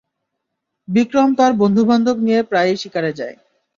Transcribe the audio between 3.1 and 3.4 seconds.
যায়।